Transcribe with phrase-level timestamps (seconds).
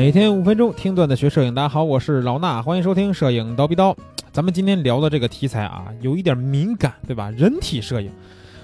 [0.00, 3.94] 每天五分钟听段子学摄影，大家好，我是老衲，欢迎收听摄影刀逼刀。
[4.32, 7.30] 咱们今天聊的这个题材啊，有一点敏感，对吧？
[7.36, 8.10] 人体摄影，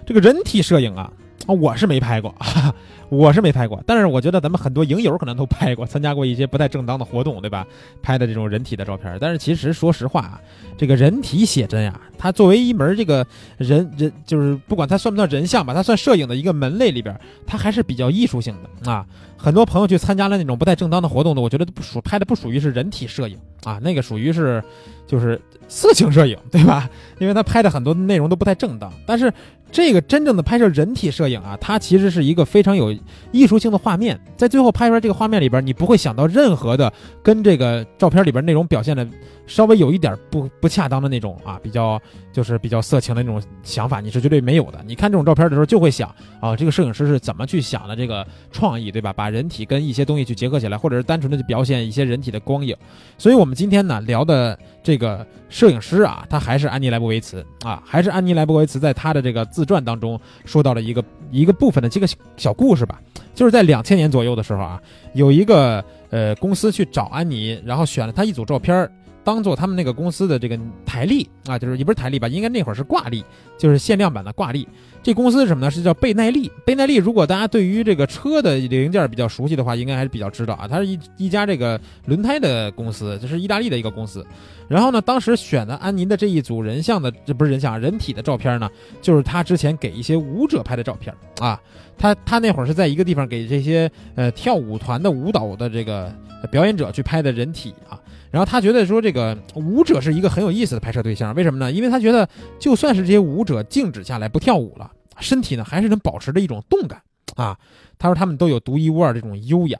[0.07, 1.13] 这个人体摄影啊，
[1.45, 2.35] 啊，我是没拍过，
[3.09, 3.83] 我是没拍过。
[3.87, 7.67] 但是我觉得咱们很多影友可能都拍过，参加过一些不太正当的活动，对吧？
[8.03, 9.17] 拍的这种人体的照片。
[9.21, 10.41] 但是其实说实话啊，
[10.77, 13.25] 这个人体写真呀，它作为一门这个
[13.59, 19.07] 人人，就是不管它算不算人像吧，它算摄影的一个门类里边，它还是比较艺术性的啊。
[19.39, 24.65] 很多朋友去参加了那种不太正当的活动的，我觉得不属拍的不属于是人体摄影啊，那个属于是
[25.07, 26.89] 就是色情摄影，对吧？
[27.19, 28.91] 因为他拍的很多内容都不太正当。
[29.07, 29.31] 但是
[29.71, 32.97] 这个真正的拍摄人体摄影啊，它其实是一个非常有
[33.31, 39.07] 艺术性的画面，在最后拍出来这个画面里边，你不会想到任何的跟这个照片里边内容表现的
[39.47, 42.01] 稍微有一点不不恰当的那种啊，比较
[42.33, 44.81] 就是比较色情的那种想法，你是绝对没有的。
[44.87, 49.13] 你看这种照片的时候，就会想啊，这个摄影师是怎么去想的这个创意，对吧？
[49.13, 52.77] 把人体跟一些东西去结合起来，或者是单纯的去表现一些人体的光影。
[53.17, 63.01] 所以，我们今天呢聊的这个摄影师啊，他还是安妮莱博维茨啊，还是安妮莱博维茨在他的这个自传当中说到了一个一个部分的这个小故事吧，
[63.35, 64.83] 就是在两千年左右的时候啊，
[65.15, 68.91] 有一个呃公司去找安妮，然后选了他一组照片儿。
[69.27, 73.25] 当做他们那个公司的这个台历啊，就是也不是台历吧，应该那会儿是挂历，
[73.59, 74.69] 就是限量版的挂历。
[75.03, 75.69] 这公司是什么呢？
[75.69, 76.49] 是叫倍耐力。
[76.65, 80.69] 倍耐力，如果大家对于这个车的零件比较熟悉的话，应该还是比较知道啊。
[80.69, 84.25] 它是一一家这个轮胎的公司，这是意大利的一个公司。
[84.69, 88.71] 然后呢，当时选的安妮的这一组人像的，这不是人像，人体的照片呢，
[89.03, 91.61] 就是他之前给一些舞者拍的照片啊。
[91.99, 96.13] 他他那会儿是在一个地方给这些呃跳舞团的舞蹈的这个
[96.51, 98.01] 表演者去拍的人体啊。
[98.31, 101.73] 然后他觉得说这个舞者是一个很有意思的拍摄对象，为什么呢？
[101.73, 107.01] 因为他觉得就算是这些舞者静止下来不跳舞了，身体呢还是能保持着一种动感
[107.37, 107.57] 啊。
[107.99, 109.79] 他说他们都有独一无二这种优雅，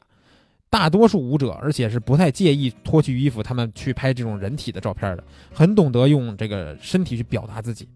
[0.71, 7.87] 大多数舞者而且是不太介意脱去衣服，他们去拍这种人体的照片的，很懂得用这个身体去表达自己。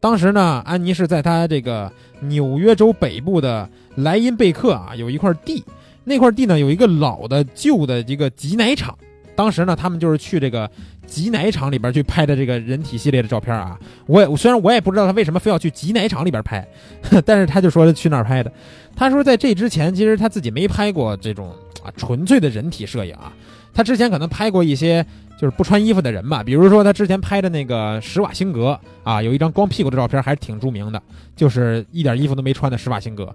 [0.00, 5.62] 当时呢，安妮是在他这个纽约州北部的莱茵贝克啊，有一块地，
[6.04, 8.96] 那块地呢有一个老的旧的一个挤奶厂。
[9.36, 10.70] 当时呢，他们就是去这个
[11.06, 13.78] 挤奶厂里边去拍的这个人体系列的照片啊。
[14.06, 16.66] 我也虽然我也不知道他为什么非要去挤奶厂里边拍，
[17.24, 18.50] 但是他就说去那儿拍的。
[18.96, 23.32] 他说在这之前，其实他自己没拍过这种啊纯粹的人体摄影啊。
[23.72, 25.04] 他之前可能拍过一些
[25.40, 31.02] 就是不穿衣服的人嘛，比如说他之前拍的那个施瓦辛格啊，有一张光屁股的照片还是挺著名的，
[31.34, 33.34] 就是一点衣服都没穿的施瓦辛格。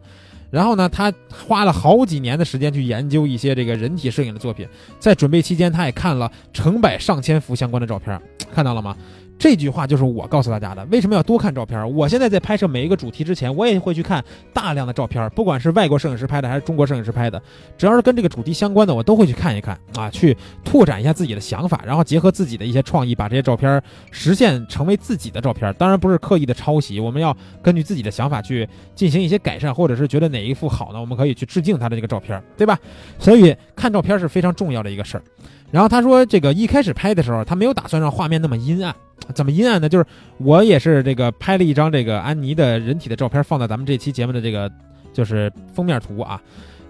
[0.51, 4.67] 然后呢，他花了好几年的时间去研究一些这个人体摄影的作品，
[4.99, 8.21] 在准备期间，他也看了成百上千幅相关的照片，
[8.53, 8.95] 看到了吗？
[9.37, 10.85] 这句话就是我告诉大家的。
[10.85, 11.93] 为什么要多看照片？
[11.93, 14.23] 我现在在拍摄每一个主题之前，我也会去看
[14.53, 17.41] 大量的照片，不管是外国摄影师拍的还是中国摄影师拍的，
[17.77, 25.73] 只要是跟这个主题相关的，我都会去看一看啊，去拓展一下自己的想法，然后结合自己的一些创意，把这些照片实现成为自己的照片。
[25.77, 32.79] 当然不是刻意的抄袭，我们要根据自己的想法去进行一些改善，或者是觉得哪一幅好呢，我们可以去致敬他的这个照片，对吧？
[33.19, 35.23] 所以看照片是非常重要的一个事儿。
[35.71, 38.95] 然后他说，这个一开始拍的时候，他没有打算让画面那么阴暗。
[39.33, 39.89] 怎么阴暗呢？
[39.89, 40.05] 就是
[40.37, 44.71] 我也是这个拍了一张这个安妮的人体的照片，放在咱们这期节目的这个
[45.13, 46.41] 就是封面图啊。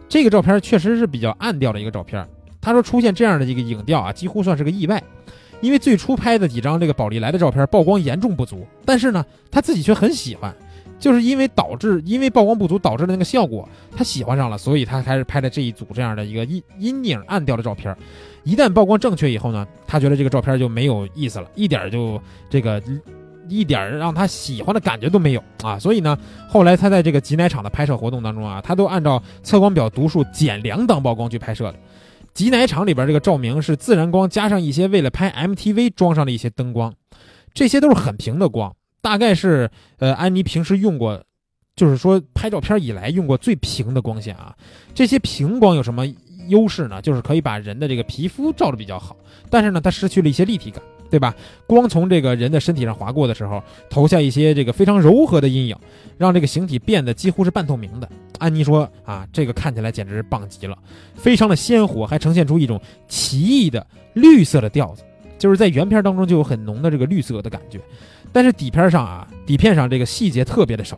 [0.08, 2.26] 这个照片确实是比较暗调的一个照片。
[2.62, 5.02] 他说出现这样的一个影调啊，几乎算是个意外，
[5.62, 10.54] 因为最初拍的几张这个宝丽来的照片曝光严重不足，但是呢，他自己却很喜欢。
[11.06, 17.96] 就是因为导致，因为曝光不足导致的那个效果，他喜欢上了，所以他开始拍了这一组这样的一个阴阴影暗调的照片。
[18.44, 22.82] 一旦曝光正确以后呢，他觉得这个照片就没有意思了，一点就这个
[23.48, 25.78] 一点让他喜欢的感觉都没有啊。
[25.78, 26.18] 所以呢，
[26.50, 31.76] 后来他在这个挤奶厂的拍摄活动当中啊，他都按照测光表读数减两档曝光去拍摄的。
[32.34, 36.92] 挤奶厂里边这个照明是自然光加上一些为了拍 MTV 装上的一些灯光，
[37.54, 38.76] 这些都是很平的光。
[39.06, 41.24] 大概是，呃，安妮平时用过，
[41.76, 44.56] 就是说拍照片以来用过最平的光线啊。
[44.96, 46.08] 这些平光有什么
[46.48, 47.00] 优势呢？
[47.04, 49.16] 就是可以把人的这个皮肤照的比较好，
[49.48, 51.36] 但是呢，它失去了一些立体感，对吧？
[51.68, 53.62] 光从这个人的身体上划过的时候，
[53.92, 55.78] 投下一些这个非常柔和的阴影，
[56.18, 58.10] 让这个形体变得几乎是半透明的。
[58.40, 60.76] 安妮说啊，这个看起来简直是棒极了，
[61.14, 63.86] 非常的鲜活，还呈现出一种奇异的
[64.16, 65.04] 绿色的调子。
[65.38, 67.80] 就是在原片当中就有很浓的这个绿色的感觉，
[68.32, 70.98] 但是底片上啊，底片上这个细节特别的少。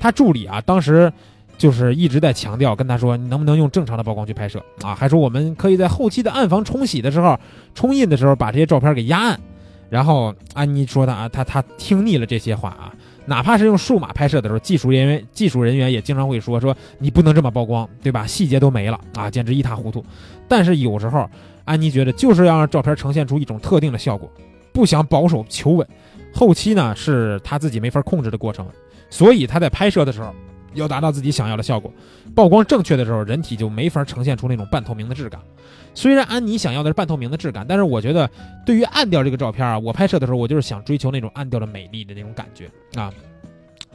[0.00, 1.12] 他助理啊，当时
[1.56, 4.94] 就是一直在强调，跟他说你能不能用正常的曝光去拍摄啊？
[4.94, 7.38] 还说我们可以在后期的暗房冲洗的时候、
[7.74, 9.40] 冲印的时候把这些照片给压暗
[9.90, 12.94] 然后安妮说他啊，他他听腻了这些话啊，
[13.26, 18.26] 哪怕是用数码拍摄的时候，技术人员技术人员也经常会说说你不能这么曝光，对吧？
[18.26, 20.04] 细节都没了啊，简直一塌糊涂。
[20.48, 21.28] 但是有时候
[21.64, 24.30] 安妮觉得就是要让照片呈现出一种特定的效果，
[24.72, 25.86] 不想保守求稳，
[26.34, 28.66] 后期呢是他自己没法控制的过程，
[29.10, 30.34] 所以他在拍摄的时候。
[30.74, 31.92] 要达到自己想要的效果，
[32.34, 35.40] 曝光正确的时候，人体就没法呈现出那种半透明的质感。
[35.94, 38.28] 虽然安妮想要的是半透明的质感，但是我觉得
[38.66, 42.68] 对于暗调这个照片啊，我拍摄的时候我就是想追求那种暗调的美丽的那种感觉
[43.00, 43.12] 啊。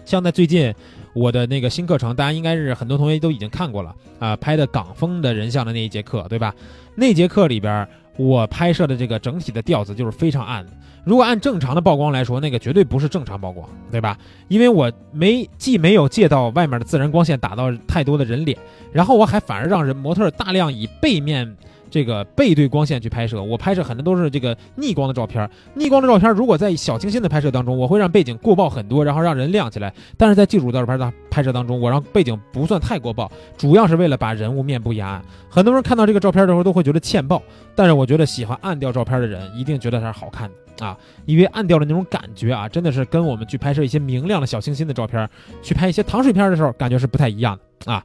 [0.06, 0.74] 像在最近
[1.14, 6.56] 我的那个新课程，大家应该是很多同学都已经看过了啊，拍的港风的人像的那一节课，对吧？
[6.96, 7.88] 那节课里边
[8.20, 10.74] 我拍摄的这个整体的调子就是非常暗的。
[11.06, 14.18] 如果按正常的曝光来说，那个绝对不是正常曝光，对吧？
[14.50, 18.58] 因为我没既没有借到外面的自然光线打到太多的人脸，
[18.92, 21.56] 然后我还反而让人模特大量以背面
[21.90, 23.42] 这个背对光线去拍摄。
[23.42, 29.94] 我拍摄很多都是这个逆光的照片，逆光的照片如果在小清新的拍摄当中，我会让背景过曝很多，然后让人亮起来。
[30.18, 35.22] 但是在技术照片的拍摄当中，我让背景不算太过曝，主要是为了把人物面部压暗。
[35.50, 37.42] 很多人看到这个照片的时候都会觉得欠曝，
[37.76, 40.56] 但是我觉得喜欢暗调照片的人一定觉得它是好看的。
[40.86, 45.30] 啊，因为暗调的那种感觉啊，真的是跟我们去拍摄一些明亮的小清新的照片，
[45.62, 48.02] 去拍一些糖水片的时候，感觉是不太一样的啊。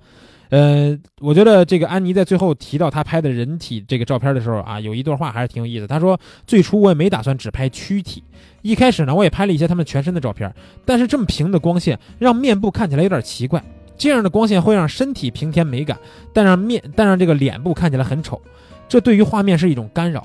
[0.51, 5.87] 呃，我觉得这个安妮在最后提到她拍的人体这个照片的时候啊，有一段话还是挺有意思。
[5.87, 8.23] 她说：“最初我也没打算只拍躯体，
[8.63, 10.55] 一开始呢，我也拍了一些他们全身的照片，
[10.85, 13.63] 但是这么平的光线让面部看起来有点奇怪。
[13.97, 15.99] 这样的光线会让身体平添美感，
[16.33, 18.41] 但让面但让这个脸部看起来很丑，
[18.89, 20.23] 这对于画面是一种干扰。”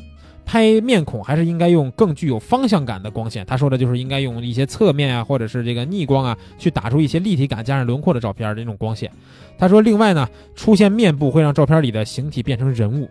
[0.50, 3.46] 拍面孔还是应该用更具有方向感的光线。
[3.46, 9.12] 他说的就是应该用一些侧面啊，或者是这个逆光啊，去打出一些立体感加上轮廓的照片这种光线。
[9.60, 13.07] 他说，另外呢，出现面部会让照片里的形体变成人物，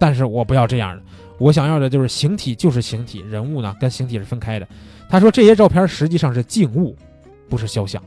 [0.00, 1.02] 但是我不要这样的，
[1.38, 4.66] 我想要的就是形体就是形体，人物呢跟形体是分开的。
[5.08, 6.96] 他说这些照片实际上是静物，
[7.48, 8.02] 不是肖像，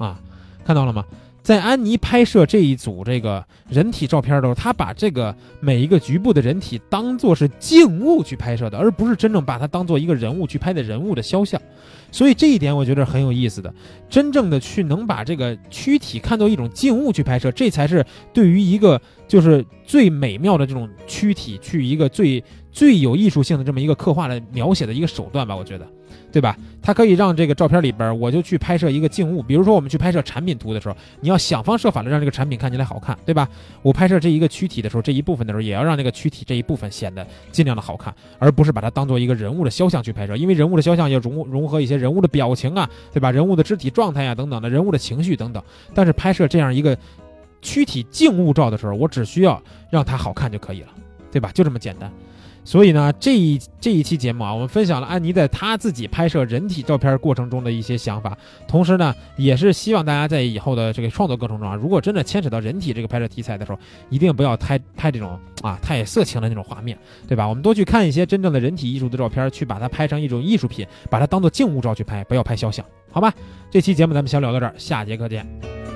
[0.00, 0.20] 啊，
[0.64, 1.04] 看到了吗？
[1.46, 11.62] 在安妮拍摄这一组这个人体照片的时候，她把这个每一个局部的人体当做是静物去拍摄的，而不是真正把它当做一个人物去拍的人物的肖像。
[12.10, 13.72] 所以这一点我觉得很有意思的，
[14.10, 22.42] 真正的去能把这个躯体看作一种静物去拍摄，这才是对于一个就是最美妙的这种躯体去一个最
[22.72, 25.86] 最有艺术性的这么一个刻画的描写的一个手段吧，我觉得。
[26.32, 26.56] 对吧？
[26.82, 29.42] 它可以让这个照片里边，我就去拍摄一个静物。
[29.42, 33.48] 比如说，我们去拍摄产品图的时候，你要想方设法的让这个产品看起来好看，对吧？
[33.82, 40.36] 我拍摄这一个躯体的时候，这一部分的时候，也要让这个躯体这一部分显得尽量的好看，而不是把它当做一个人物的肖像去拍摄。
[40.36, 43.30] 因为人物的肖像要融融合一些人物的表情啊，对吧？
[43.30, 45.62] 人物的肢体状态呀，等等的人物的情绪等等。
[45.94, 46.96] 但是拍摄这样一个
[47.62, 49.60] 躯体静物照的时候，我只需要
[49.90, 50.88] 让它好看就可以了，
[51.36, 51.50] 对吧？
[51.52, 52.10] 就这么简单。
[52.64, 58.36] 所以呢，这一这一期节目啊，我们分享了安妮在她自己拍摄人体照片过程中的一些想法，
[58.66, 63.78] 同时呢，也是希望大家在以后的这个创作过程中啊，如果真的牵扯到人体这个拍摄题材的时候，
[64.08, 66.98] 一定不要拍拍这种啊太色情的那种画面，
[67.28, 67.46] 对吧？
[67.46, 72.82] 我们多去看一些真正的人体艺术的照片，去把它拍成一种艺术品，把它当做静物照去拍，不要拍肖像，
[73.12, 73.32] 好吧？
[73.70, 75.95] 这期节目咱们先聊到这儿，下节课见。